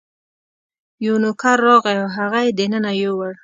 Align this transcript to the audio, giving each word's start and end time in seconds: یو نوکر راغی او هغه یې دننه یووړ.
یو 1.05 1.15
نوکر 1.23 1.57
راغی 1.67 1.95
او 2.01 2.07
هغه 2.17 2.39
یې 2.45 2.51
دننه 2.57 2.91
یووړ. 3.01 3.33